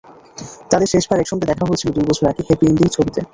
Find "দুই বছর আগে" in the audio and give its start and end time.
1.91-2.41